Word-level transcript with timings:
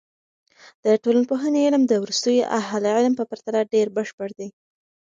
د 0.83 0.85
ټولنپوهنې 1.03 1.59
علم 1.67 1.83
د 1.87 1.93
وروستیو 2.03 2.49
اهل 2.59 2.83
علم 2.97 3.13
په 3.19 3.23
پرتله 3.29 3.59
ډېر 3.73 3.87
بشپړ 3.97 4.29
دی. 4.39 4.49